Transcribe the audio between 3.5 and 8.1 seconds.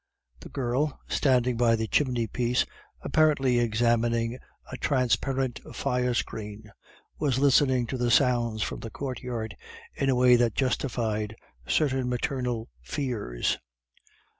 examining a transparent fire screen, was listening to the